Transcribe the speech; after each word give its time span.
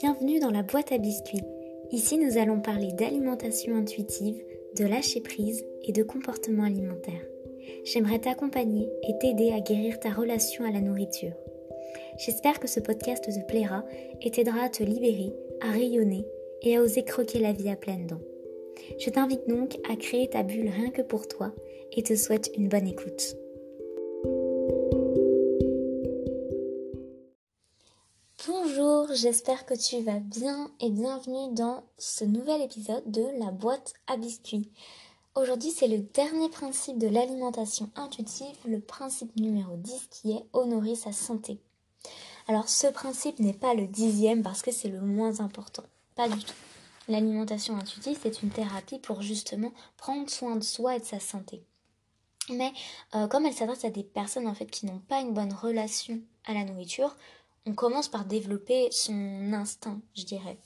Bienvenue 0.00 0.40
dans 0.40 0.50
la 0.50 0.64
boîte 0.64 0.90
à 0.90 0.98
biscuits. 0.98 1.44
Ici, 1.92 2.18
nous 2.18 2.36
allons 2.36 2.60
parler 2.60 2.92
d'alimentation 2.92 3.76
intuitive, 3.76 4.42
de 4.76 4.84
lâcher 4.84 5.20
prise 5.20 5.64
et 5.84 5.92
de 5.92 6.02
comportement 6.02 6.64
alimentaire. 6.64 7.24
J'aimerais 7.84 8.18
t'accompagner 8.18 8.88
et 9.08 9.16
t'aider 9.18 9.52
à 9.52 9.60
guérir 9.60 10.00
ta 10.00 10.10
relation 10.10 10.64
à 10.64 10.72
la 10.72 10.80
nourriture. 10.80 11.32
J'espère 12.18 12.58
que 12.58 12.66
ce 12.66 12.80
podcast 12.80 13.24
te 13.24 13.46
plaira 13.46 13.84
et 14.20 14.32
t'aidera 14.32 14.64
à 14.64 14.68
te 14.68 14.82
libérer, 14.82 15.32
à 15.60 15.70
rayonner 15.70 16.26
et 16.62 16.76
à 16.76 16.82
oser 16.82 17.04
croquer 17.04 17.38
la 17.38 17.52
vie 17.52 17.70
à 17.70 17.76
pleines 17.76 18.08
dents. 18.08 18.22
Je 18.98 19.10
t'invite 19.10 19.48
donc 19.48 19.76
à 19.88 19.94
créer 19.94 20.28
ta 20.28 20.42
bulle 20.42 20.70
rien 20.70 20.90
que 20.90 21.02
pour 21.02 21.28
toi 21.28 21.52
et 21.92 22.02
te 22.02 22.16
souhaite 22.16 22.50
une 22.56 22.68
bonne 22.68 22.88
écoute. 22.88 23.36
J'espère 29.14 29.64
que 29.64 29.74
tu 29.74 30.02
vas 30.02 30.18
bien 30.18 30.70
et 30.80 30.90
bienvenue 30.90 31.54
dans 31.54 31.84
ce 31.98 32.24
nouvel 32.24 32.62
épisode 32.62 33.08
de 33.08 33.24
la 33.38 33.52
boîte 33.52 33.94
à 34.08 34.16
biscuits. 34.16 34.70
Aujourd'hui, 35.36 35.70
c'est 35.70 35.86
le 35.86 35.98
dernier 35.98 36.48
principe 36.48 36.98
de 36.98 37.06
l'alimentation 37.06 37.90
intuitive, 37.94 38.56
le 38.66 38.80
principe 38.80 39.36
numéro 39.36 39.76
10 39.76 40.08
qui 40.10 40.32
est 40.32 40.44
honorer 40.52 40.96
sa 40.96 41.12
santé. 41.12 41.60
Alors 42.48 42.68
ce 42.68 42.88
principe 42.88 43.38
n'est 43.38 43.52
pas 43.52 43.74
le 43.74 43.86
dixième 43.86 44.42
parce 44.42 44.62
que 44.62 44.72
c'est 44.72 44.88
le 44.88 45.00
moins 45.00 45.40
important, 45.40 45.84
pas 46.16 46.28
du 46.28 46.42
tout. 46.42 46.54
L'alimentation 47.06 47.76
intuitive, 47.76 48.18
c'est 48.20 48.42
une 48.42 48.50
thérapie 48.50 48.98
pour 48.98 49.22
justement 49.22 49.72
prendre 49.96 50.28
soin 50.28 50.56
de 50.56 50.64
soi 50.64 50.96
et 50.96 51.00
de 51.00 51.04
sa 51.04 51.20
santé. 51.20 51.62
Mais 52.50 52.72
euh, 53.14 53.28
comme 53.28 53.46
elle 53.46 53.54
s'adresse 53.54 53.84
à 53.84 53.90
des 53.90 54.02
personnes 54.02 54.48
en 54.48 54.54
fait 54.54 54.66
qui 54.66 54.86
n'ont 54.86 54.98
pas 54.98 55.20
une 55.20 55.34
bonne 55.34 55.52
relation 55.52 56.20
à 56.46 56.52
la 56.52 56.64
nourriture, 56.64 57.16
on 57.66 57.74
commence 57.74 58.08
par 58.08 58.24
développer 58.24 58.90
son 58.90 59.52
instinct, 59.52 60.00
je 60.14 60.24
dirais. 60.24 60.58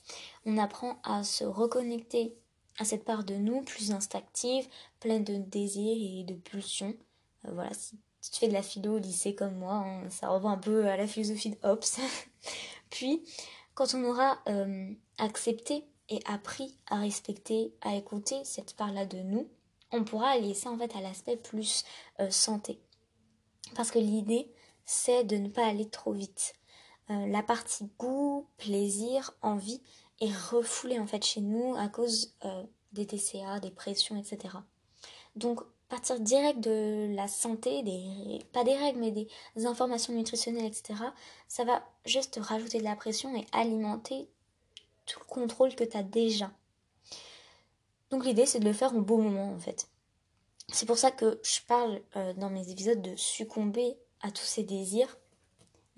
On 0.45 0.59
apprend 0.59 1.01
à 1.05 1.23
se 1.23 1.45
reconnecter 1.45 2.37
à 2.79 2.85
cette 2.85 3.05
part 3.05 3.25
de 3.25 3.35
nous 3.35 3.63
plus 3.63 3.93
instinctive, 3.93 4.67
pleine 5.01 5.25
de 5.25 5.37
désirs 5.37 6.21
et 6.21 6.25
de 6.25 6.35
pulsions. 6.35 6.97
Euh, 7.45 7.53
voilà, 7.53 7.73
si, 7.75 7.99
tu 8.31 8.39
fais 8.41 8.49
de 8.49 8.53
la 8.53 8.63
philo 8.63 8.97
au 8.97 8.99
lycée 8.99 9.35
comme 9.35 9.57
moi, 9.57 9.75
hein, 9.75 10.11
ça 10.11 10.29
revient 10.29 10.49
un 10.49 10.59
peu 10.59 10.87
à 10.87 10.97
la 10.97 11.07
philosophie 11.07 11.51
de 11.51 11.59
Hobbes. 11.63 11.85
Puis, 12.91 13.25
quand 13.75 13.95
on 13.95 14.05
aura 14.05 14.39
euh, 14.49 14.93
accepté 15.19 15.85
et 16.09 16.21
appris 16.25 16.77
à 16.89 16.97
respecter, 16.97 17.73
à 17.81 17.95
écouter 17.97 18.45
cette 18.45 18.75
part-là 18.75 19.07
de 19.07 19.19
nous, 19.19 19.49
on 19.93 20.05
pourra 20.05 20.37
laisser 20.39 20.69
en 20.69 20.77
fait 20.77 20.95
à 20.97 21.01
l'aspect 21.01 21.37
plus 21.37 21.85
euh, 22.21 22.31
santé. 22.31 22.81
Parce 23.75 23.91
que 23.91 23.99
l'idée, 23.99 24.51
c'est 24.85 25.25
de 25.25 25.37
ne 25.37 25.49
pas 25.49 25.67
aller 25.67 25.89
trop 25.89 26.13
vite. 26.13 26.55
Euh, 27.11 27.27
la 27.27 27.43
partie 27.43 27.89
goût, 27.99 28.47
plaisir, 28.59 29.35
envie 29.43 29.81
est 30.21 30.35
refoulée 30.51 30.99
en 30.99 31.07
fait 31.07 31.25
chez 31.25 31.41
nous 31.41 31.75
à 31.77 31.89
cause 31.89 32.35
euh, 32.45 32.65
des 32.93 33.07
TCA, 33.07 33.61
des 33.61 33.71
pressions, 33.71 34.17
etc. 34.17 34.57
Donc 35.37 35.61
partir 35.89 36.21
direct 36.21 36.61
de 36.61 37.15
la 37.15 37.29
santé, 37.29 37.83
pas 38.53 38.65
des 38.65 38.77
règles, 38.77 39.01
mais 39.01 39.11
des 39.11 39.67
informations 39.67 40.13
nutritionnelles, 40.13 40.67
etc., 40.67 41.01
ça 41.49 41.65
va 41.65 41.83
juste 42.05 42.39
rajouter 42.43 42.79
de 42.79 42.85
la 42.85 42.95
pression 42.95 43.35
et 43.35 43.47
alimenter 43.53 44.29
tout 45.07 45.19
le 45.21 45.25
contrôle 45.25 45.75
que 45.75 45.85
tu 45.85 45.97
as 45.97 46.03
déjà. 46.03 46.51
Donc 48.11 48.25
l'idée 48.25 48.47
c'est 48.47 48.61
de 48.61 48.67
le 48.67 48.73
faire 48.73 48.95
au 48.95 49.01
bon 49.01 49.23
moment 49.23 49.53
en 49.53 49.59
fait. 49.59 49.89
C'est 50.71 50.87
pour 50.87 50.99
ça 50.99 51.11
que 51.11 51.41
je 51.43 51.61
parle 51.67 52.03
euh, 52.17 52.35
dans 52.35 52.51
mes 52.51 52.71
épisodes 52.71 53.01
de 53.01 53.17
succomber 53.17 53.97
à 54.21 54.31
tous 54.31 54.45
ces 54.45 54.63
désirs 54.63 55.17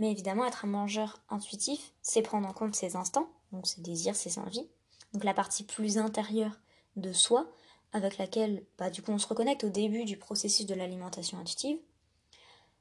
mais 0.01 0.11
évidemment, 0.11 0.47
être 0.47 0.65
un 0.65 0.69
mangeur 0.69 1.21
intuitif, 1.29 1.93
c'est 2.01 2.23
prendre 2.23 2.49
en 2.49 2.55
compte 2.55 2.75
ses 2.75 2.97
instants, 2.97 3.29
donc 3.53 3.67
ses 3.67 3.83
désirs, 3.83 4.17
ses 4.17 4.39
envies, 4.39 4.67
donc 5.13 5.25
la 5.25 5.35
partie 5.35 5.63
plus 5.63 5.99
intérieure 5.99 6.59
de 6.97 7.13
soi, 7.13 7.53
avec 7.93 8.17
laquelle 8.17 8.65
bah, 8.79 8.89
du 8.89 9.03
coup 9.03 9.13
on 9.13 9.19
se 9.19 9.27
reconnecte 9.27 9.63
au 9.63 9.69
début 9.69 10.05
du 10.05 10.17
processus 10.17 10.65
de 10.65 10.75
l'alimentation 10.75 11.39
intuitive, 11.39 11.79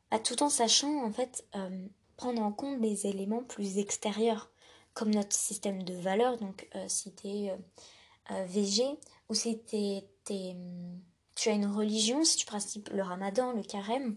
bah, 0.09 0.19
tout 0.19 0.41
en 0.43 0.49
sachant 0.49 1.03
en 1.03 1.11
fait 1.11 1.45
euh, 1.55 1.87
prendre 2.15 2.41
en 2.41 2.53
compte 2.53 2.79
des 2.79 3.05
éléments 3.05 3.43
plus 3.43 3.79
extérieurs, 3.79 4.49
comme 4.93 5.13
notre 5.13 5.35
système 5.35 5.83
de 5.83 5.95
valeurs, 5.95 6.37
donc 6.37 6.69
euh, 6.75 6.85
si 6.87 7.13
tu 7.13 7.27
es 7.27 7.51
euh, 8.31 8.45
végé, 8.45 8.85
ou 9.27 9.33
si 9.33 9.61
tu 9.65 11.49
as 11.49 11.53
une 11.53 11.65
religion, 11.67 12.23
si 12.23 12.37
tu 12.37 12.45
pratiques 12.45 12.89
le 12.91 13.03
ramadan, 13.03 13.51
le 13.51 13.63
carême, 13.63 14.15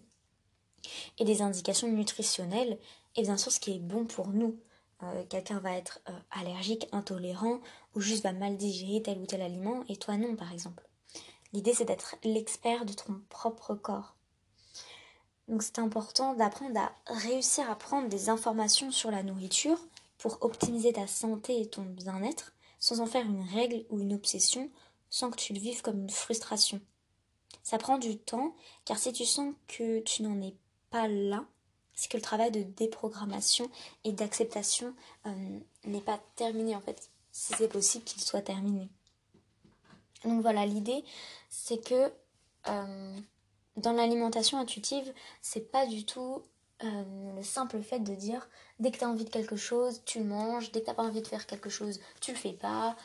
et 1.19 1.25
des 1.25 1.43
indications 1.43 1.89
nutritionnelles 1.89 2.79
et 3.17 3.23
bien 3.23 3.37
sûr 3.37 3.53
ce 3.53 3.61
qui 3.61 3.73
est 3.75 3.79
bon 3.79 4.05
pour 4.05 4.29
nous. 4.29 4.59
Euh, 5.03 5.25
quelqu'un 5.29 5.59
va 5.59 5.77
être 5.77 6.01
euh, 6.09 6.13
allergique, 6.31 6.87
intolérant 6.93 7.61
ou 7.95 8.01
juste 8.01 8.23
va 8.23 8.33
mal 8.33 8.57
digérer 8.57 9.03
tel 9.03 9.19
ou 9.19 9.27
tel 9.27 9.43
aliment 9.43 9.85
et 9.89 9.97
toi 9.97 10.17
non 10.17 10.37
par 10.37 10.53
exemple. 10.53 10.87
L'idée 11.53 11.75
c'est 11.75 11.85
d'être 11.85 12.17
l'expert 12.25 12.85
de 12.85 12.93
ton 12.93 13.21
propre 13.29 13.75
corps. 13.75 14.17
Donc 15.49 15.63
c'est 15.63 15.79
important 15.79 16.35
d'apprendre 16.35 16.79
à 16.79 16.93
réussir 17.07 17.69
à 17.69 17.77
prendre 17.77 18.09
des 18.09 18.29
informations 18.29 18.91
sur 18.91 19.11
la 19.11 19.23
nourriture 19.23 19.79
pour 20.19 20.39
optimiser 20.43 20.93
ta 20.93 21.07
santé 21.07 21.61
et 21.61 21.69
ton 21.69 21.83
bien-être 21.83 22.53
sans 22.83 23.01
en 23.01 23.07
faire 23.07 23.25
une 23.25 23.43
règle 23.43 23.87
ou 23.91 24.01
une 24.01 24.13
obsession, 24.13 24.69
sans 25.09 25.31
que 25.31 25.37
tu 25.37 25.53
le 25.53 25.61
vives 25.61 25.83
comme 25.83 26.01
une 26.01 26.11
frustration. 26.11 26.81
Ça 27.63 27.79
prend 27.79 27.97
du 27.97 28.19
temps, 28.19 28.57
car 28.85 28.99
si 28.99 29.13
tu 29.13 29.25
sens 29.25 29.55
que 29.69 30.01
tu 30.01 30.25
n'en 30.25 30.43
es 30.43 30.57
pas 30.93 31.09
là, 31.09 31.45
c'est 31.95 32.11
que 32.11 32.17
le 32.17 32.23
travail 32.23 32.51
de 32.51 32.63
déprogrammation 32.63 33.71
et 34.05 34.13
d'acceptation 34.13 34.95
euh, 35.27 35.59
n'est 35.85 36.01
pas 36.01 36.21
terminé 36.37 36.77
en 36.77 36.81
fait. 36.81 37.11
Si 37.33 37.55
c'est 37.55 37.69
possible 37.69 38.05
qu'il 38.05 38.21
soit 38.23 38.43
terminé. 38.43 38.89
Donc 40.25 40.43
voilà, 40.43 40.67
l'idée 40.67 41.05
c'est 41.49 41.83
que 41.83 42.13
euh, 42.69 43.17
dans 43.77 43.93
l'alimentation 43.93 44.59
intuitive, 44.59 45.13
c'est 45.41 45.73
pas 45.73 45.87
du 45.87 46.05
tout 46.05 46.43
euh, 46.85 47.35
le 47.37 47.43
simple 47.43 47.81
fait 47.83 48.01
de 48.01 48.15
dire 48.15 48.49
dès 48.79 48.91
que 48.91 48.99
tu 48.99 49.05
as 49.05 49.09
envie 49.09 49.25
de 49.25 49.31
quelque 49.31 49.57
chose, 49.57 50.03
tu 50.05 50.21
manges, 50.21 50.73
dès 50.73 50.83
que 50.83 50.91
tu 50.91 50.95
pas 50.95 51.03
envie 51.03 51.23
de 51.23 51.27
faire 51.27 51.47
quelque 51.47 51.71
chose, 51.71 52.01
tu 52.21 52.33
le 52.33 52.37
fais 52.37 52.53
pas. 52.53 52.97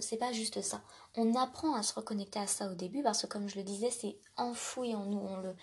c'est 0.00 0.16
pas 0.16 0.32
juste 0.32 0.60
ça. 0.60 0.82
On 1.16 1.34
apprend 1.36 1.74
à 1.74 1.82
se 1.82 1.94
reconnecter 1.94 2.38
à 2.38 2.46
ça 2.46 2.70
au 2.70 2.74
début 2.74 3.02
parce 3.02 3.22
que 3.22 3.26
comme 3.28 3.48
je 3.48 3.56
le 3.56 3.62
disais, 3.62 3.90
c'est 3.90 4.16
enfoui 4.36 4.94
en 4.94 5.06
nous. 5.06 5.18
On 5.20 5.36
le, 5.38 5.54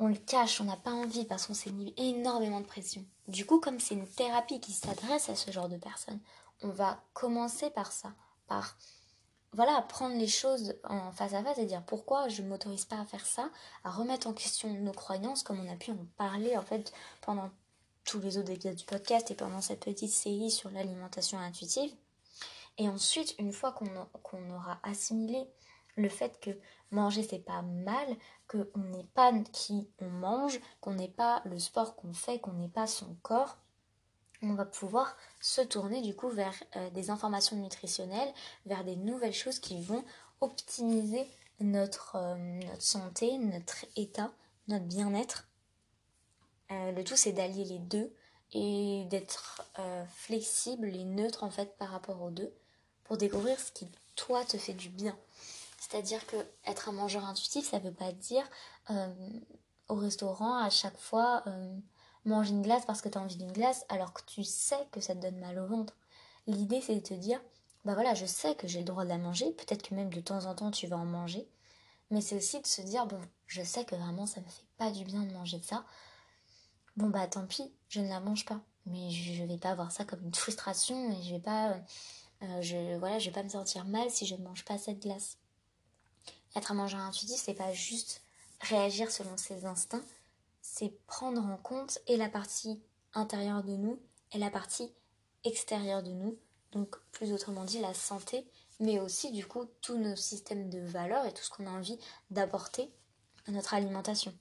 on 0.00 0.08
le 0.08 0.16
cache, 0.16 0.60
on 0.60 0.64
n'a 0.64 0.76
pas 0.76 0.92
envie 0.92 1.26
parce 1.26 1.46
qu'on 1.46 1.54
s'est 1.54 1.70
mis 1.70 1.94
énormément 1.98 2.60
de 2.60 2.66
pression. 2.66 3.04
Du 3.28 3.44
coup, 3.44 3.60
comme 3.60 3.78
c'est 3.78 3.94
une 3.94 4.08
thérapie 4.08 4.58
qui 4.58 4.72
s'adresse 4.72 5.28
à 5.28 5.36
ce 5.36 5.50
genre 5.52 5.68
de 5.68 5.76
personnes, 5.76 6.18
on 6.62 6.70
va 6.70 7.02
commencer 7.12 7.70
par 7.70 7.92
ça, 7.92 8.12
par 8.48 8.76
voilà, 9.52 9.82
prendre 9.82 10.16
les 10.16 10.28
choses 10.28 10.74
en 10.84 11.12
face 11.12 11.34
à 11.34 11.42
face 11.42 11.58
et 11.58 11.66
dire 11.66 11.84
pourquoi 11.84 12.28
je 12.28 12.40
ne 12.40 12.48
m'autorise 12.48 12.86
pas 12.86 12.98
à 12.98 13.04
faire 13.04 13.26
ça, 13.26 13.50
à 13.84 13.90
remettre 13.90 14.26
en 14.26 14.32
question 14.32 14.72
nos 14.72 14.92
croyances 14.92 15.42
comme 15.42 15.60
on 15.60 15.70
a 15.70 15.76
pu 15.76 15.90
en 15.90 16.06
parler 16.16 16.56
en 16.56 16.62
fait 16.62 16.92
pendant 17.20 17.50
tous 18.04 18.20
les 18.20 18.38
autres 18.38 18.50
épisodes 18.50 18.76
du 18.76 18.84
podcast 18.84 19.30
et 19.30 19.34
pendant 19.34 19.60
cette 19.60 19.84
petite 19.84 20.12
série 20.12 20.50
sur 20.50 20.70
l'alimentation 20.70 21.38
intuitive. 21.38 21.92
Et 22.78 22.88
ensuite, 22.88 23.34
une 23.38 23.52
fois 23.52 23.72
qu'on 23.72 24.50
aura 24.50 24.78
assimilé 24.82 25.46
le 26.00 26.08
fait 26.08 26.40
que 26.40 26.50
manger 26.90 27.22
c'est 27.22 27.38
pas 27.38 27.62
mal, 27.62 28.16
qu'on 28.48 28.66
n'est 28.76 29.06
pas 29.14 29.32
qui 29.52 29.88
on 30.00 30.08
mange, 30.08 30.60
qu'on 30.80 30.94
n'est 30.94 31.08
pas 31.08 31.42
le 31.44 31.58
sport 31.58 31.96
qu'on 31.96 32.12
fait, 32.12 32.40
qu'on 32.40 32.52
n'est 32.52 32.68
pas 32.68 32.86
son 32.86 33.16
corps, 33.22 33.58
on 34.42 34.54
va 34.54 34.64
pouvoir 34.64 35.16
se 35.40 35.60
tourner 35.60 36.00
du 36.00 36.14
coup 36.14 36.30
vers 36.30 36.54
euh, 36.76 36.90
des 36.90 37.10
informations 37.10 37.56
nutritionnelles, 37.56 38.32
vers 38.66 38.84
des 38.84 38.96
nouvelles 38.96 39.34
choses 39.34 39.58
qui 39.58 39.80
vont 39.82 40.04
optimiser 40.40 41.26
notre, 41.60 42.16
euh, 42.16 42.60
santé, 42.78 43.36
notre 43.38 43.84
état, 43.96 44.32
notre 44.68 44.86
bien-être. 44.86 45.48
Euh, 46.70 46.92
le 46.92 47.04
tout 47.04 47.16
c'est 47.16 47.32
d'allier 47.32 47.64
les 47.64 47.78
deux 47.78 48.14
et 48.52 49.04
d'être 49.10 49.62
flexible 50.08 50.88
et 50.88 51.04
neutre 51.04 51.44
en 51.44 51.50
fait 51.50 51.78
par 51.78 51.90
rapport 51.90 52.20
aux 52.20 52.30
deux 52.30 52.52
pour 53.04 53.16
découvrir 53.16 53.60
ce 53.60 53.70
qui 53.70 53.86
toi 54.16 54.44
te 54.44 54.56
fait 54.56 54.74
du 54.74 54.88
bien. 54.88 55.16
C'est-à-dire 55.80 56.24
que 56.26 56.36
être 56.66 56.90
un 56.90 56.92
mangeur 56.92 57.24
intuitif, 57.24 57.68
ça 57.68 57.78
ne 57.80 57.84
veut 57.84 57.94
pas 57.94 58.12
dire 58.12 58.44
euh, 58.90 59.08
au 59.88 59.94
restaurant 59.94 60.58
à 60.58 60.68
chaque 60.68 60.98
fois 60.98 61.42
euh, 61.46 61.74
manger 62.26 62.50
une 62.50 62.60
glace 62.60 62.84
parce 62.84 63.00
que 63.00 63.08
tu 63.08 63.16
as 63.16 63.20
envie 63.22 63.36
d'une 63.36 63.50
glace 63.50 63.86
alors 63.88 64.12
que 64.12 64.20
tu 64.26 64.44
sais 64.44 64.86
que 64.92 65.00
ça 65.00 65.14
te 65.14 65.20
donne 65.20 65.40
mal 65.40 65.58
au 65.58 65.66
ventre. 65.66 65.96
L'idée 66.46 66.82
c'est 66.82 66.96
de 66.96 67.00
te 67.00 67.14
dire 67.14 67.40
bah 67.86 67.94
voilà, 67.94 68.12
je 68.12 68.26
sais 68.26 68.54
que 68.56 68.68
j'ai 68.68 68.80
le 68.80 68.84
droit 68.84 69.04
de 69.04 69.08
la 69.08 69.16
manger, 69.16 69.52
peut-être 69.52 69.80
que 69.88 69.94
même 69.94 70.12
de 70.12 70.20
temps 70.20 70.44
en 70.44 70.54
temps 70.54 70.70
tu 70.70 70.86
vas 70.86 70.98
en 70.98 71.06
manger, 71.06 71.48
mais 72.10 72.20
c'est 72.20 72.36
aussi 72.36 72.60
de 72.60 72.66
se 72.66 72.82
dire 72.82 73.06
bon, 73.06 73.20
je 73.46 73.62
sais 73.62 73.86
que 73.86 73.94
vraiment 73.94 74.26
ça 74.26 74.42
me 74.42 74.46
fait 74.46 74.66
pas 74.76 74.90
du 74.90 75.04
bien 75.04 75.22
de 75.22 75.32
manger 75.32 75.62
ça. 75.62 75.86
Bon 76.98 77.08
bah 77.08 77.26
tant 77.26 77.46
pis, 77.46 77.72
je 77.88 78.00
ne 78.00 78.08
la 78.08 78.20
mange 78.20 78.44
pas, 78.44 78.60
mais 78.84 79.10
je, 79.10 79.42
ne 79.42 79.48
vais 79.48 79.56
pas 79.56 79.70
avoir 79.70 79.92
ça 79.92 80.04
comme 80.04 80.22
une 80.24 80.34
frustration 80.34 81.10
et 81.12 81.22
je 81.22 81.34
vais 81.36 81.40
pas 81.40 81.80
euh, 82.42 82.60
je 82.60 82.98
voilà, 82.98 83.18
je 83.18 83.30
vais 83.30 83.34
pas 83.34 83.42
me 83.42 83.48
sentir 83.48 83.86
mal 83.86 84.10
si 84.10 84.26
je 84.26 84.34
ne 84.34 84.44
mange 84.44 84.64
pas 84.66 84.76
cette 84.76 85.00
glace. 85.00 85.38
Être 86.56 86.72
un 86.72 86.74
mangeur 86.74 87.00
intuitif, 87.00 87.40
c'est 87.40 87.54
pas 87.54 87.72
juste 87.72 88.22
réagir 88.60 89.10
selon 89.10 89.36
ses 89.36 89.64
instincts, 89.64 90.04
c'est 90.60 90.92
prendre 91.06 91.44
en 91.44 91.56
compte 91.56 91.98
et 92.06 92.16
la 92.16 92.28
partie 92.28 92.80
intérieure 93.14 93.62
de 93.62 93.76
nous 93.76 94.00
et 94.32 94.38
la 94.38 94.50
partie 94.50 94.92
extérieure 95.44 96.02
de 96.02 96.10
nous, 96.10 96.36
donc 96.72 96.96
plus 97.12 97.32
autrement 97.32 97.64
dit 97.64 97.80
la 97.80 97.94
santé, 97.94 98.46
mais 98.78 99.00
aussi 99.00 99.30
du 99.32 99.46
coup 99.46 99.64
tous 99.80 99.96
nos 99.96 100.16
systèmes 100.16 100.68
de 100.68 100.80
valeurs 100.80 101.26
et 101.26 101.32
tout 101.32 101.42
ce 101.42 101.50
qu'on 101.50 101.66
a 101.66 101.70
envie 101.70 101.98
d'apporter 102.30 102.90
à 103.46 103.52
notre 103.52 103.74
alimentation. 103.74 104.34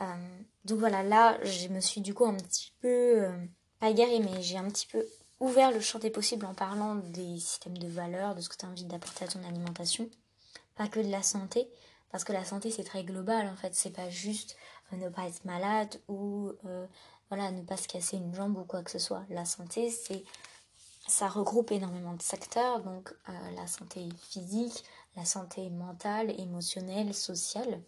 Euh, 0.00 0.38
donc 0.64 0.78
voilà, 0.78 1.02
là 1.02 1.38
je 1.44 1.68
me 1.68 1.80
suis 1.80 2.00
du 2.00 2.14
coup 2.14 2.24
un 2.24 2.36
petit 2.36 2.72
peu, 2.80 2.88
euh, 3.24 3.46
pas 3.78 3.90
égarée, 3.90 4.20
mais 4.20 4.42
j'ai 4.42 4.56
un 4.56 4.68
petit 4.68 4.86
peu 4.86 5.04
ouvert 5.40 5.72
le 5.72 5.80
champ 5.80 5.98
des 5.98 6.10
possibles 6.10 6.46
en 6.46 6.54
parlant 6.54 6.94
des 6.94 7.38
systèmes 7.40 7.78
de 7.78 7.88
valeurs, 7.88 8.34
de 8.34 8.40
ce 8.40 8.48
que 8.48 8.56
tu 8.56 8.66
as 8.66 8.68
envie 8.68 8.84
d'apporter 8.84 9.24
à 9.24 9.28
ton 9.28 9.42
alimentation, 9.42 10.08
pas 10.76 10.88
que 10.88 11.00
de 11.00 11.10
la 11.10 11.22
santé, 11.22 11.68
parce 12.10 12.24
que 12.24 12.32
la 12.32 12.44
santé 12.44 12.70
c'est 12.70 12.84
très 12.84 13.04
global 13.04 13.48
en 13.48 13.56
fait, 13.56 13.74
c'est 13.74 13.90
pas 13.90 14.10
juste 14.10 14.56
euh, 14.92 14.96
ne 14.96 15.08
pas 15.08 15.26
être 15.26 15.44
malade 15.44 16.00
ou 16.08 16.52
voilà, 17.28 17.52
ne 17.52 17.62
pas 17.62 17.76
se 17.76 17.86
casser 17.86 18.16
une 18.16 18.34
jambe 18.34 18.56
ou 18.58 18.64
quoi 18.64 18.82
que 18.82 18.90
ce 18.90 18.98
soit. 18.98 19.22
La 19.30 19.44
santé 19.44 19.90
c'est 19.90 20.24
ça 21.10 21.28
regroupe 21.28 21.72
énormément 21.72 22.14
de 22.14 22.22
secteurs, 22.22 22.80
donc 22.80 23.12
euh, 23.28 23.32
la 23.56 23.66
santé 23.66 24.08
physique, 24.30 24.84
la 25.16 25.24
santé 25.24 25.68
mentale, 25.68 26.30
émotionnelle, 26.40 27.14
sociale. 27.14 27.82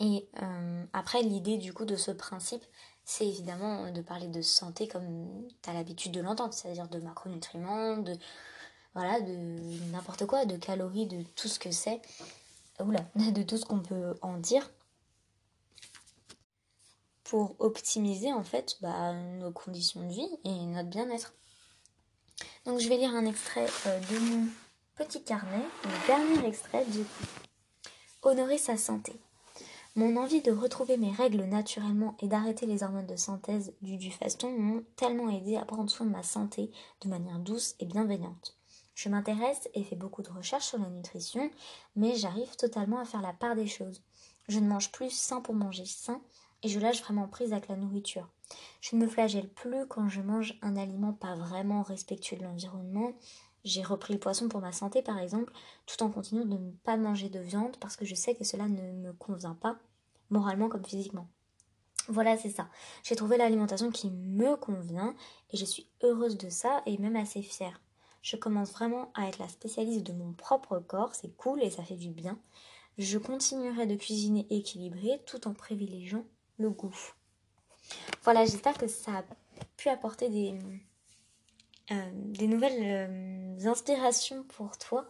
Et 0.00 0.28
euh, 0.42 0.84
après, 0.92 1.22
l'idée 1.22 1.58
du 1.58 1.72
coup 1.72 1.84
de 1.84 1.96
ce 1.96 2.10
principe, 2.10 2.64
c'est 3.04 3.26
évidemment 3.26 3.90
de 3.90 4.00
parler 4.00 4.28
de 4.28 4.42
santé 4.42 4.88
comme 4.88 5.46
tu 5.62 5.70
as 5.70 5.74
l'habitude 5.74 6.12
de 6.12 6.20
l'entendre, 6.20 6.54
c'est-à-dire 6.54 6.88
de 6.88 6.98
macronutriments, 7.00 7.98
de 7.98 8.16
voilà, 8.94 9.20
de 9.20 9.90
n'importe 9.90 10.24
quoi, 10.26 10.46
de 10.46 10.56
calories, 10.56 11.06
de 11.06 11.22
tout 11.34 11.48
ce 11.48 11.58
que 11.58 11.70
c'est, 11.70 12.00
oula, 12.80 13.04
de 13.16 13.42
tout 13.42 13.58
ce 13.58 13.64
qu'on 13.64 13.80
peut 13.80 14.14
en 14.22 14.38
dire 14.38 14.70
pour 17.24 17.56
optimiser 17.58 18.32
en 18.32 18.44
fait 18.44 18.76
bah, 18.80 19.12
nos 19.12 19.50
conditions 19.50 20.06
de 20.06 20.12
vie 20.12 20.38
et 20.44 20.66
notre 20.66 20.88
bien-être. 20.88 21.34
Donc 22.64 22.78
je 22.78 22.88
vais 22.88 22.96
lire 22.96 23.14
un 23.14 23.26
extrait 23.26 23.66
euh, 23.86 24.00
de 24.00 24.18
mon 24.18 24.46
petit 24.96 25.22
carnet, 25.22 25.64
le 25.84 26.06
dernier 26.06 26.48
extrait 26.48 26.84
du 26.86 27.02
coup. 27.02 27.24
Honorer 28.22 28.58
sa 28.58 28.76
santé. 28.76 29.14
Mon 29.96 30.16
envie 30.16 30.42
de 30.42 30.50
retrouver 30.50 30.96
mes 30.96 31.12
règles 31.12 31.44
naturellement 31.44 32.16
et 32.18 32.26
d'arrêter 32.26 32.66
les 32.66 32.82
hormones 32.82 33.06
de 33.06 33.14
synthèse 33.14 33.72
du 33.80 33.96
du 33.96 34.10
faston 34.10 34.50
m'ont 34.50 34.82
tellement 34.96 35.30
aidé 35.30 35.54
à 35.56 35.64
prendre 35.64 35.88
soin 35.88 36.04
de 36.04 36.10
ma 36.10 36.24
santé 36.24 36.72
de 37.02 37.08
manière 37.08 37.38
douce 37.38 37.76
et 37.78 37.86
bienveillante. 37.86 38.58
Je 38.96 39.08
m'intéresse 39.08 39.68
et 39.72 39.84
fais 39.84 39.94
beaucoup 39.94 40.22
de 40.22 40.32
recherches 40.32 40.66
sur 40.66 40.80
la 40.80 40.90
nutrition, 40.90 41.48
mais 41.94 42.16
j'arrive 42.16 42.56
totalement 42.56 42.98
à 42.98 43.04
faire 43.04 43.22
la 43.22 43.34
part 43.34 43.54
des 43.54 43.68
choses. 43.68 44.02
Je 44.48 44.58
ne 44.58 44.66
mange 44.66 44.90
plus 44.90 45.10
sain 45.10 45.40
pour 45.40 45.54
manger 45.54 45.86
sain 45.86 46.20
et 46.64 46.68
je 46.68 46.80
lâche 46.80 47.02
vraiment 47.02 47.28
prise 47.28 47.52
avec 47.52 47.68
la 47.68 47.76
nourriture. 47.76 48.28
Je 48.80 48.96
ne 48.96 49.00
me 49.00 49.08
flagelle 49.08 49.48
plus 49.48 49.86
quand 49.86 50.08
je 50.08 50.22
mange 50.22 50.58
un 50.60 50.76
aliment 50.76 51.12
pas 51.12 51.36
vraiment 51.36 51.84
respectueux 51.84 52.36
de 52.36 52.42
l'environnement. 52.42 53.12
J'ai 53.64 53.82
repris 53.82 54.12
le 54.12 54.20
poisson 54.20 54.48
pour 54.48 54.60
ma 54.60 54.72
santé 54.72 55.00
par 55.02 55.18
exemple, 55.18 55.52
tout 55.86 56.02
en 56.02 56.10
continuant 56.10 56.44
de 56.44 56.58
ne 56.58 56.70
pas 56.70 56.96
manger 56.96 57.28
de 57.30 57.40
viande 57.40 57.76
parce 57.78 57.96
que 57.96 58.04
je 58.04 58.14
sais 58.14 58.34
que 58.34 58.44
cela 58.44 58.68
ne 58.68 58.92
me 58.92 59.12
convient 59.14 59.54
pas, 59.54 59.78
moralement 60.30 60.68
comme 60.68 60.84
physiquement. 60.84 61.28
Voilà, 62.08 62.36
c'est 62.36 62.50
ça. 62.50 62.68
J'ai 63.02 63.16
trouvé 63.16 63.38
l'alimentation 63.38 63.90
qui 63.90 64.10
me 64.10 64.56
convient 64.56 65.14
et 65.50 65.56
je 65.56 65.64
suis 65.64 65.88
heureuse 66.02 66.36
de 66.36 66.50
ça 66.50 66.82
et 66.84 66.98
même 66.98 67.16
assez 67.16 67.40
fière. 67.40 67.80
Je 68.20 68.36
commence 68.36 68.72
vraiment 68.72 69.10
à 69.14 69.28
être 69.28 69.38
la 69.38 69.48
spécialiste 69.48 70.02
de 70.02 70.12
mon 70.12 70.32
propre 70.32 70.78
corps, 70.78 71.14
c'est 71.14 71.34
cool 71.36 71.62
et 71.62 71.70
ça 71.70 71.82
fait 71.82 71.96
du 71.96 72.10
bien. 72.10 72.38
Je 72.98 73.18
continuerai 73.18 73.86
de 73.86 73.96
cuisiner 73.96 74.46
équilibré 74.50 75.22
tout 75.26 75.48
en 75.48 75.54
privilégiant 75.54 76.24
le 76.58 76.70
goût. 76.70 76.94
Voilà, 78.22 78.44
j'espère 78.44 78.76
que 78.76 78.86
ça 78.86 79.18
a 79.18 79.24
pu 79.76 79.88
apporter 79.88 80.28
des, 80.28 80.58
des 81.90 82.46
nouvelles 82.46 82.82
euh, 82.82 83.68
inspirations 83.68 84.44
pour 84.44 84.76
toi. 84.78 85.06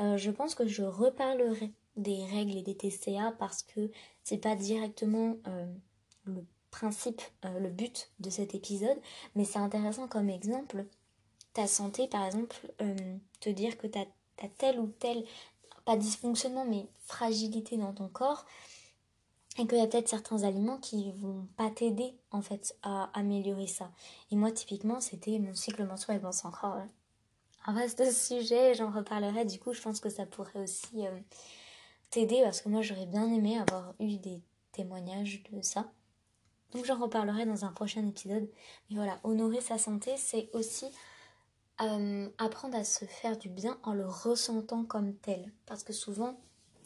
Euh, 0.00 0.16
je 0.16 0.30
pense 0.30 0.54
que 0.54 0.66
je 0.66 0.82
reparlerai 0.82 1.72
des 1.96 2.24
règles 2.26 2.56
et 2.56 2.62
des 2.62 2.76
TCA 2.76 3.32
parce 3.38 3.62
que 3.62 3.90
c'est 4.24 4.38
pas 4.38 4.56
directement 4.56 5.36
le 6.24 6.44
principe, 6.72 7.22
le 7.44 7.68
but 7.68 8.10
de 8.18 8.30
cet 8.30 8.56
épisode, 8.56 8.98
mais 9.36 9.44
c'est 9.44 9.60
intéressant 9.60 10.08
comme 10.08 10.28
exemple. 10.28 10.86
Ta 11.52 11.68
santé, 11.68 12.08
par 12.08 12.26
exemple, 12.26 12.56
te 13.38 13.48
dire 13.48 13.78
que 13.78 13.86
tu 13.86 13.96
as 13.98 14.48
tel 14.58 14.80
ou 14.80 14.88
tel, 14.88 15.24
pas 15.84 15.96
dysfonctionnement, 15.96 16.64
mais 16.64 16.88
fragilité 17.06 17.76
dans 17.76 17.92
ton 17.92 18.08
corps, 18.08 18.44
et 19.56 19.66
qu'il 19.66 19.78
y 19.78 19.80
a 19.80 19.86
peut-être 19.86 20.08
certains 20.08 20.42
aliments 20.42 20.78
qui 20.78 21.12
vont 21.12 21.46
pas 21.56 21.70
t'aider 21.70 22.14
en 22.30 22.42
fait 22.42 22.76
à 22.82 23.10
améliorer 23.18 23.66
ça. 23.66 23.90
Et 24.30 24.36
moi 24.36 24.50
typiquement 24.50 25.00
c'était 25.00 25.38
mon 25.38 25.54
cycle 25.54 25.84
menstruel, 25.84 26.20
bon 26.20 26.32
c'est 26.32 26.46
encore 26.46 26.78
un 27.66 27.72
vaste 27.72 28.10
sujet, 28.12 28.74
j'en 28.74 28.90
reparlerai 28.90 29.44
du 29.44 29.58
coup 29.58 29.72
je 29.72 29.80
pense 29.80 30.00
que 30.00 30.10
ça 30.10 30.26
pourrait 30.26 30.60
aussi 30.60 31.06
euh, 31.06 31.18
t'aider 32.10 32.40
parce 32.42 32.60
que 32.60 32.68
moi 32.68 32.82
j'aurais 32.82 33.06
bien 33.06 33.32
aimé 33.32 33.58
avoir 33.58 33.94
eu 34.00 34.16
des 34.18 34.42
témoignages 34.72 35.42
de 35.52 35.62
ça. 35.62 35.90
Donc 36.72 36.84
j'en 36.84 37.00
reparlerai 37.00 37.46
dans 37.46 37.64
un 37.64 37.70
prochain 37.70 38.04
épisode. 38.06 38.48
Mais 38.90 38.96
voilà, 38.96 39.20
honorer 39.22 39.60
sa 39.60 39.78
santé 39.78 40.16
c'est 40.16 40.50
aussi 40.52 40.86
euh, 41.80 42.28
apprendre 42.38 42.76
à 42.76 42.82
se 42.82 43.04
faire 43.04 43.38
du 43.38 43.48
bien 43.48 43.78
en 43.84 43.94
le 43.94 44.06
ressentant 44.06 44.84
comme 44.84 45.14
tel. 45.14 45.52
Parce 45.66 45.84
que 45.84 45.92
souvent 45.92 46.36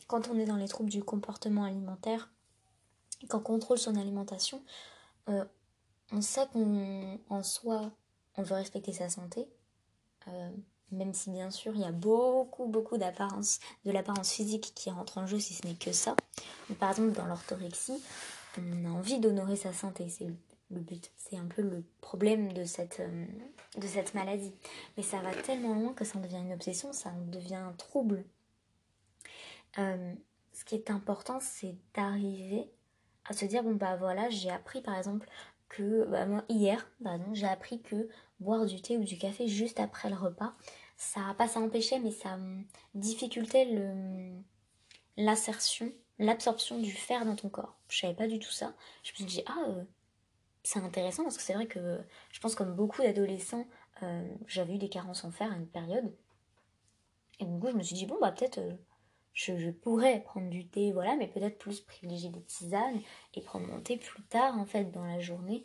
quand 0.06 0.29
on 0.29 0.38
est 0.38 0.47
dans 0.47 0.56
les 0.56 0.69
troubles 0.69 0.91
du 0.91 1.03
comportement 1.03 1.65
alimentaire, 1.65 2.31
quand 3.26 3.38
on 3.38 3.43
contrôle 3.43 3.79
son 3.79 3.97
alimentation, 3.97 4.62
euh, 5.29 5.44
on 6.12 6.20
sait 6.20 6.47
qu'en 6.53 7.43
soi, 7.43 7.91
on 8.37 8.43
veut 8.43 8.55
respecter 8.55 8.93
sa 8.93 9.09
santé, 9.09 9.49
euh, 10.29 10.50
même 10.91 11.12
si 11.12 11.31
bien 11.31 11.50
sûr 11.50 11.75
il 11.75 11.81
y 11.81 11.85
a 11.85 11.93
beaucoup, 11.93 12.67
beaucoup 12.67 12.97
d'apparence, 12.97 13.61
de 13.85 13.91
l'apparence 13.91 14.32
physique 14.32 14.73
qui 14.75 14.91
rentre 14.91 15.19
en 15.19 15.26
jeu 15.26 15.38
si 15.38 15.55
ce 15.55 15.67
n'est 15.67 15.75
que 15.75 15.93
ça. 15.93 16.15
par 16.79 16.91
exemple, 16.91 17.12
dans 17.12 17.26
l'orthorexie, 17.26 18.03
on 18.56 18.85
a 18.87 18.91
envie 18.91 19.20
d'honorer 19.20 19.56
sa 19.56 19.73
santé, 19.73 20.09
c'est 20.09 20.26
le 20.70 20.81
but. 20.81 21.11
C'est 21.17 21.37
un 21.37 21.47
peu 21.47 21.62
le 21.62 21.85
problème 22.00 22.53
de 22.53 22.65
cette, 22.65 23.00
euh, 23.00 23.26
de 23.76 23.87
cette 23.87 24.15
maladie. 24.15 24.53
Mais 24.97 25.03
ça 25.03 25.20
va 25.20 25.35
tellement 25.35 25.75
loin 25.75 25.93
que 25.93 26.05
ça 26.05 26.19
en 26.19 26.23
devient 26.23 26.37
une 26.38 26.53
obsession, 26.53 26.93
ça 26.93 27.11
en 27.11 27.20
devient 27.26 27.56
un 27.56 27.73
trouble. 27.73 28.25
ce 29.76 30.65
qui 30.65 30.75
est 30.75 30.91
important, 30.91 31.38
c'est 31.41 31.76
d'arriver 31.94 32.69
à 33.29 33.33
se 33.35 33.45
dire 33.45 33.63
bon 33.63 33.75
bah 33.75 33.97
voilà 33.97 34.31
j'ai 34.31 34.51
appris 34.51 34.81
par 34.81 34.97
exemple 34.97 35.29
que 35.69 36.05
bah, 36.07 36.27
moi, 36.27 36.45
hier 36.49 36.87
j'ai 37.33 37.47
appris 37.47 37.81
que 37.83 38.09
boire 38.41 38.67
du 38.67 38.81
thé 38.81 38.97
ou 38.97 39.05
du 39.05 39.19
café 39.19 39.49
juste 39.49 39.81
après 39.81 40.08
le 40.08 40.17
repas 40.17 40.55
ça 40.97 41.20
pas 41.37 41.49
ça 41.49 41.61
empêchait 41.61 41.99
mais 42.01 42.11
ça 42.11 42.35
hum, 42.35 42.65
difficultait 42.94 43.67
le 43.67 44.32
l'assertion 45.17 45.93
l'absorption 46.19 46.79
du 46.79 46.91
fer 46.93 47.25
dans 47.25 47.37
ton 47.37 47.49
corps. 47.49 47.77
Je 47.89 47.99
savais 47.99 48.15
pas 48.15 48.27
du 48.27 48.39
tout 48.39 48.51
ça. 48.51 48.75
Je 49.03 49.13
me 49.13 49.17
suis 49.17 49.25
dit 49.25 49.43
ah 49.47 49.65
euh, 49.69 49.85
c'est 50.63 50.81
intéressant 50.81 51.23
parce 51.23 51.37
que 51.37 51.43
c'est 51.43 51.55
vrai 51.55 51.67
que 51.67 52.01
je 52.32 52.41
pense 52.41 52.55
comme 52.55 52.75
beaucoup 52.75 53.03
d'adolescents 53.03 53.67
euh, 54.03 54.29
j'avais 54.47 54.75
eu 54.75 54.79
des 54.79 54.89
carences 54.89 55.25
en 55.25 55.31
fer 55.31 55.53
à 55.53 55.56
une 55.56 55.69
période. 55.69 56.13
Et 57.41 57.44
du 57.44 57.58
coup 57.58 57.69
je 57.70 57.77
me 57.77 57.82
suis 57.82 57.94
dit 57.94 58.06
bon 58.06 58.19
bah 58.20 58.32
peut-être 58.32 58.58
euh, 58.58 58.73
je, 59.39 59.71
pourrais 59.71 60.21
prendre 60.21 60.51
du 60.51 60.67
thé, 60.67 60.91
voilà, 60.93 61.15
mais 61.17 61.29
peut-être 61.29 61.59
plus 61.59 61.81
privilégier 61.81 62.29
des 62.29 62.43
tisanes 62.43 63.01
et 63.35 63.41
prendre 63.41 63.69
mon 63.69 63.81
thé 63.81 63.97
plus 63.97 64.23
tard, 64.25 64.59
en 64.59 64.67
fait, 64.67 64.91
dans 64.91 65.05
la 65.05 65.21
journée 65.21 65.65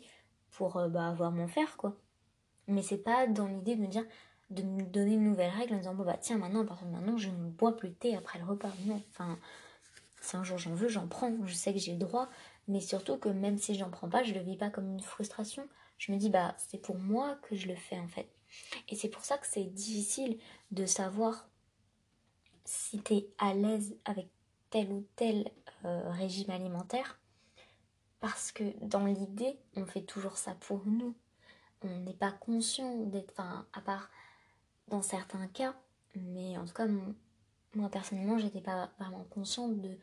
pour 0.52 0.76
euh, 0.76 0.88
bah, 0.88 1.08
avoir 1.08 1.32
mon 1.32 1.48
fer, 1.48 1.76
quoi. 1.76 1.96
Mais 2.68 2.82
c'est 2.82 3.02
pas 3.02 3.26
dans 3.26 3.48
l'idée 3.48 3.74
de 3.74 3.80
me 3.80 3.88
dire, 3.88 4.04
de 4.50 4.62
me 4.62 4.82
donner 4.82 5.14
une 5.14 5.24
nouvelle 5.24 5.50
règle 5.50 5.74
en 5.74 5.78
disant, 5.78 5.94
bon, 5.94 6.04
bah, 6.04 6.16
tiens, 6.20 6.38
maintenant, 6.38 6.62
à 6.62 6.66
partir 6.66 6.86
de 6.86 6.92
maintenant, 6.92 7.18
je 7.18 7.30
ne 7.30 7.50
bois 7.50 7.76
plus 7.76 7.88
de 7.88 7.94
thé 7.94 8.16
après 8.16 8.38
le 8.38 8.44
repas. 8.44 8.70
Non, 8.86 9.02
enfin, 9.10 9.38
si 10.20 10.36
un 10.36 10.44
jour 10.44 10.56
j'en 10.56 10.74
veux, 10.74 10.88
j'en 10.88 11.08
prends. 11.08 11.32
Je 11.44 11.54
sais 11.54 11.72
que 11.72 11.80
j'ai 11.80 11.92
le 11.92 11.98
droit, 11.98 12.28
mais 12.68 12.80
surtout 12.80 13.16
que 13.16 13.28
même 13.28 13.58
si 13.58 13.74
j'en 13.74 13.90
prends 13.90 14.08
pas, 14.08 14.22
je 14.22 14.34
le 14.34 14.40
vis 14.40 14.56
pas 14.56 14.70
comme 14.70 14.88
une 14.92 15.00
frustration. 15.00 15.68
Je 15.98 16.12
me 16.12 16.16
dis, 16.16 16.30
bah, 16.30 16.54
c'est 16.58 16.80
pour 16.80 16.96
moi 16.96 17.38
que 17.42 17.56
je 17.56 17.66
le 17.66 17.74
fais, 17.74 17.98
en 17.98 18.08
fait. 18.08 18.28
Et 18.88 18.94
c'est 18.94 19.08
pour 19.08 19.24
ça 19.24 19.36
que 19.36 19.48
c'est 19.48 19.64
difficile 19.64 20.38
de 20.70 20.86
savoir 20.86 21.48
si 22.64 23.00
tu 23.02 23.14
es 23.14 23.28
à 23.38 23.54
l'aise 23.54 23.96
avec 24.04 24.28
tel 24.70 24.90
ou 24.90 25.04
tel 25.16 25.50
euh, 25.84 26.10
régime 26.10 26.50
alimentaire, 26.50 27.18
parce 28.20 28.52
que 28.52 28.64
dans 28.80 29.04
l'idée, 29.04 29.58
on 29.76 29.84
fait 29.84 30.02
toujours 30.02 30.38
ça 30.38 30.54
pour 30.60 30.80
nous. 30.86 31.14
On 31.82 31.98
n'est 32.00 32.14
pas 32.14 32.32
conscient 32.32 32.96
d'être, 33.04 33.32
enfin, 33.32 33.66
à 33.74 33.80
part 33.80 34.10
dans 34.88 35.02
certains 35.02 35.46
cas, 35.48 35.74
mais 36.16 36.56
en 36.56 36.64
tout 36.64 36.72
cas, 36.72 36.86
moi 37.74 37.90
personnellement, 37.90 38.38
j'étais 38.38 38.60
pas 38.60 38.90
vraiment 38.98 39.24
consciente 39.30 39.80
de, 39.80 39.98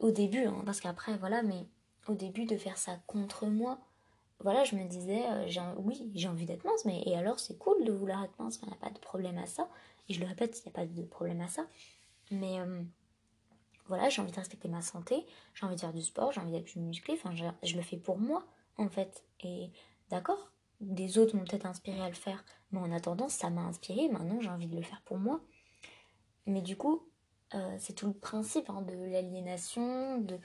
au 0.00 0.10
début, 0.10 0.44
hein, 0.44 0.62
parce 0.66 0.80
qu'après, 0.80 1.16
voilà, 1.16 1.42
mais 1.42 1.66
au 2.06 2.14
début 2.14 2.44
de 2.44 2.56
faire 2.56 2.76
ça 2.76 2.98
contre 3.06 3.46
moi, 3.46 3.78
voilà, 4.40 4.64
je 4.64 4.76
me 4.76 4.86
disais, 4.86 5.24
euh, 5.26 5.74
oui, 5.78 6.10
j'ai 6.14 6.28
envie 6.28 6.46
d'être 6.46 6.64
mince, 6.64 6.84
mais 6.84 7.02
et 7.06 7.16
alors 7.16 7.40
c'est 7.40 7.58
cool 7.58 7.84
de 7.84 7.92
vouloir 7.92 8.22
être 8.24 8.38
mince, 8.38 8.60
il 8.62 8.68
n'y 8.68 8.74
a 8.74 8.76
pas 8.76 8.90
de 8.90 8.98
problème 8.98 9.38
à 9.38 9.46
ça. 9.46 9.68
Et 10.08 10.14
je 10.14 10.20
le 10.20 10.26
répète, 10.26 10.58
il 10.58 10.62
n'y 10.68 10.72
a 10.72 10.74
pas 10.74 10.86
de 10.86 11.02
problème 11.02 11.40
à 11.40 11.48
ça. 11.48 11.66
Mais 12.30 12.60
euh, 12.60 12.82
voilà, 13.86 14.08
j'ai 14.08 14.20
envie 14.22 14.32
de 14.32 14.36
respecter 14.36 14.68
ma 14.68 14.82
santé, 14.82 15.26
j'ai 15.54 15.66
envie 15.66 15.76
de 15.76 15.80
faire 15.80 15.92
du 15.92 16.02
sport, 16.02 16.32
j'ai 16.32 16.40
envie 16.40 16.52
d'être 16.52 16.70
plus 16.70 16.80
musclée, 16.80 17.14
enfin, 17.14 17.34
je, 17.34 17.76
le 17.76 17.82
fais 17.82 17.96
pour 17.96 18.18
moi, 18.18 18.46
en 18.76 18.88
fait. 18.88 19.24
Et 19.40 19.70
d'accord, 20.10 20.52
des 20.80 21.18
autres 21.18 21.36
m'ont 21.36 21.44
peut-être 21.44 21.66
inspiré 21.66 22.00
à 22.00 22.08
le 22.08 22.14
faire. 22.14 22.44
Mais 22.70 22.78
en 22.78 22.92
attendant, 22.92 23.28
ça 23.28 23.50
m'a 23.50 23.62
inspiré. 23.62 24.08
Maintenant, 24.08 24.40
j'ai 24.40 24.50
envie 24.50 24.66
de 24.66 24.76
le 24.76 24.82
faire 24.82 25.02
pour 25.02 25.18
moi. 25.18 25.40
Mais 26.46 26.60
du 26.60 26.76
coup, 26.76 27.02
euh, 27.54 27.76
c'est 27.78 27.94
tout 27.94 28.06
le 28.06 28.12
principe 28.12 28.68
hein, 28.70 28.82
de 28.82 28.92
l'aliénation, 28.92 30.18
de, 30.20 30.38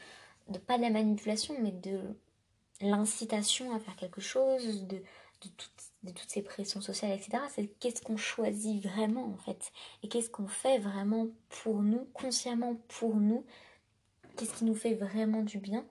pas 0.60 0.78
de 0.78 0.84
la 0.84 0.90
manipulation, 0.90 1.56
mais 1.62 1.72
de 1.72 2.00
l'incitation 2.82 3.74
à 3.76 3.80
faire 3.80 3.96
quelque 3.96 4.22
chose, 4.22 4.86
de, 5.50 6.12
toutes 6.12 6.30
ces 6.30 6.42
pressions 6.42 6.82
sociales, 6.82 7.12
etc. 7.12 7.44
C'est 7.50 7.68
qu'est-ce 7.80 8.02
qu'on 8.02 8.18
choisit 8.18 8.84
vraiment 8.84 9.26
en 9.26 9.38
fait. 9.38 9.72
Et 10.02 10.08
qu'est-ce 10.08 10.30
qu'on 10.30 10.48
fait 10.48 10.80
vraiment 10.80 11.28
pour 11.50 11.82
nous, 11.82 12.06
consciemment 12.14 12.76
pour 12.88 13.16
nous. 13.16 13.46
Qu'est-ce 14.36 14.54
qui 14.56 14.66
nous 14.66 14.76
fait 14.76 14.96
vraiment 14.96 15.44
du 15.44 15.60
bien. 15.60 15.86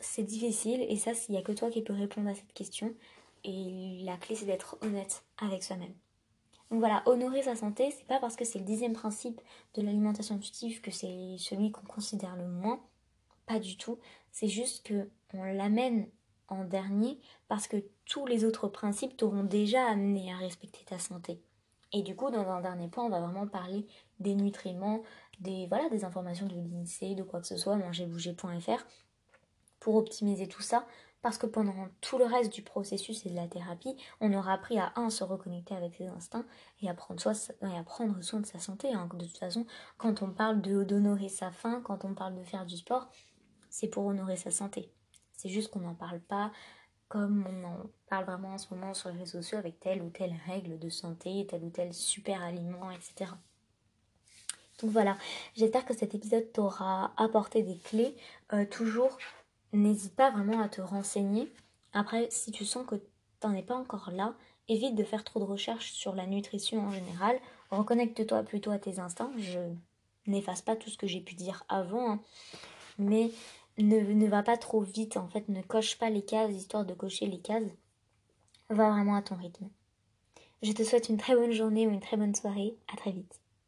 C'est 0.00 0.22
difficile 0.22 0.82
et 0.88 0.96
ça, 0.96 1.12
il 1.28 1.32
n'y 1.32 1.38
a 1.38 1.42
que 1.42 1.52
toi 1.52 1.70
qui 1.70 1.82
peux 1.82 1.94
répondre 1.94 2.28
à 2.28 2.34
cette 2.34 2.52
question. 2.52 2.94
Et 3.44 4.02
la 4.04 4.16
clé, 4.16 4.34
c'est 4.34 4.46
d'être 4.46 4.78
honnête 4.82 5.24
avec 5.38 5.62
soi-même. 5.62 5.94
Donc 6.70 6.80
voilà, 6.80 7.02
honorer 7.06 7.42
sa 7.42 7.56
santé, 7.56 7.90
c'est 7.90 8.06
pas 8.06 8.18
parce 8.18 8.36
que 8.36 8.44
c'est 8.44 8.58
le 8.58 8.64
dixième 8.64 8.94
principe 8.94 9.40
de 9.74 9.82
l'alimentation 9.82 10.34
intuitive 10.34 10.80
que 10.80 10.90
c'est 10.90 11.36
celui 11.38 11.70
qu'on 11.70 11.86
considère 11.86 12.36
le 12.36 12.48
moins. 12.48 12.80
Pas 13.46 13.58
du 13.58 13.76
tout. 13.76 13.98
C'est 14.32 14.48
juste 14.48 14.86
que 14.86 15.08
on 15.34 15.44
l'amène 15.44 16.08
en 16.48 16.64
dernier 16.64 17.18
parce 17.48 17.68
que 17.68 17.76
tous 18.06 18.26
les 18.26 18.44
autres 18.44 18.68
principes 18.68 19.16
t'auront 19.16 19.44
déjà 19.44 19.86
amené 19.86 20.32
à 20.32 20.36
respecter 20.36 20.84
ta 20.84 20.98
santé. 20.98 21.40
Et 21.92 22.02
du 22.02 22.16
coup, 22.16 22.30
dans 22.30 22.48
un 22.48 22.60
dernier 22.60 22.88
point, 22.88 23.04
on 23.04 23.08
va 23.08 23.20
vraiment 23.20 23.46
parler 23.46 23.86
des 24.18 24.34
nutriments, 24.34 25.02
des, 25.38 25.66
voilà, 25.68 25.88
des 25.88 26.04
informations 26.04 26.46
de 26.46 26.56
l'INSEE, 26.56 27.14
de 27.14 27.22
quoi 27.22 27.40
que 27.40 27.46
ce 27.46 27.56
soit, 27.56 27.76
mangerbouger.fr, 27.76 28.84
pour 29.78 29.94
optimiser 29.94 30.48
tout 30.48 30.60
ça. 30.62 30.86
Parce 31.22 31.38
que 31.38 31.46
pendant 31.46 31.88
tout 32.00 32.18
le 32.18 32.24
reste 32.24 32.52
du 32.52 32.62
processus 32.62 33.24
et 33.24 33.30
de 33.30 33.36
la 33.36 33.46
thérapie, 33.46 33.96
on 34.20 34.34
aura 34.34 34.52
appris 34.52 34.78
à, 34.78 34.92
un, 34.96 35.08
se 35.08 35.24
reconnecter 35.24 35.74
avec 35.74 35.94
ses 35.94 36.08
instincts 36.08 36.44
et 36.82 36.90
à 36.90 36.94
prendre, 36.94 37.20
soin, 37.20 37.32
et 37.62 37.78
à 37.78 37.82
prendre 37.84 38.20
soin 38.22 38.40
de 38.40 38.46
sa 38.46 38.58
santé. 38.58 38.92
Hein. 38.92 39.08
De 39.14 39.24
toute 39.24 39.38
façon, 39.38 39.64
quand 39.96 40.20
on 40.20 40.32
parle 40.32 40.60
d'honorer 40.60 41.28
sa 41.28 41.52
faim, 41.52 41.80
quand 41.84 42.04
on 42.04 42.12
parle 42.12 42.34
de 42.34 42.42
faire 42.42 42.66
du 42.66 42.76
sport, 42.76 43.08
c'est 43.70 43.88
pour 43.88 44.04
honorer 44.04 44.36
sa 44.36 44.50
santé. 44.50 44.92
C'est 45.44 45.50
juste 45.50 45.70
qu'on 45.70 45.80
n'en 45.80 45.94
parle 45.94 46.20
pas 46.20 46.50
comme 47.08 47.46
on 47.46 47.64
en 47.64 47.76
parle 48.08 48.24
vraiment 48.24 48.54
en 48.54 48.58
ce 48.58 48.74
moment 48.74 48.92
sur 48.92 49.10
les 49.10 49.18
réseaux 49.18 49.40
sociaux 49.40 49.58
avec 49.58 49.78
telle 49.78 50.02
ou 50.02 50.10
telle 50.10 50.34
règle 50.48 50.80
de 50.80 50.88
santé, 50.88 51.46
tel 51.48 51.62
ou 51.62 51.70
tel 51.70 51.94
super 51.94 52.42
aliment, 52.42 52.90
etc. 52.90 53.30
Donc 54.80 54.90
voilà, 54.90 55.16
j'espère 55.54 55.84
que 55.84 55.94
cet 55.94 56.14
épisode 56.14 56.50
t'aura 56.52 57.12
apporté 57.16 57.62
des 57.62 57.76
clés. 57.76 58.16
Euh, 58.52 58.64
toujours, 58.64 59.16
n'hésite 59.72 60.16
pas 60.16 60.30
vraiment 60.30 60.60
à 60.60 60.68
te 60.68 60.80
renseigner. 60.80 61.52
Après, 61.92 62.26
si 62.30 62.50
tu 62.50 62.64
sens 62.64 62.84
que 62.84 62.96
t'en 63.38 63.52
es 63.52 63.62
pas 63.62 63.76
encore 63.76 64.10
là, 64.10 64.34
évite 64.66 64.96
de 64.96 65.04
faire 65.04 65.22
trop 65.22 65.38
de 65.38 65.44
recherches 65.44 65.92
sur 65.92 66.16
la 66.16 66.26
nutrition 66.26 66.80
en 66.80 66.90
général. 66.90 67.38
Reconnecte-toi 67.70 68.42
plutôt 68.42 68.72
à 68.72 68.78
tes 68.78 68.98
instincts. 68.98 69.30
Je 69.38 69.60
n'efface 70.26 70.62
pas 70.62 70.74
tout 70.74 70.90
ce 70.90 70.98
que 70.98 71.06
j'ai 71.06 71.20
pu 71.20 71.34
dire 71.34 71.64
avant, 71.68 72.12
hein. 72.14 72.20
mais 72.98 73.30
ne, 73.78 74.00
ne 74.00 74.26
va 74.28 74.42
pas 74.42 74.56
trop 74.56 74.80
vite, 74.80 75.16
en 75.16 75.28
fait, 75.28 75.48
ne 75.48 75.62
coche 75.62 75.98
pas 75.98 76.10
les 76.10 76.24
cases, 76.24 76.52
histoire 76.52 76.84
de 76.84 76.94
cocher 76.94 77.26
les 77.26 77.40
cases. 77.40 77.62
Va 78.70 78.90
vraiment 78.90 79.16
à 79.16 79.22
ton 79.22 79.36
rythme. 79.36 79.68
Je 80.62 80.72
te 80.72 80.82
souhaite 80.82 81.08
une 81.08 81.18
très 81.18 81.34
bonne 81.34 81.52
journée 81.52 81.86
ou 81.86 81.90
une 81.90 82.00
très 82.00 82.16
bonne 82.16 82.34
soirée. 82.34 82.76
À 82.92 82.96
très 82.96 83.12
vite. 83.12 83.40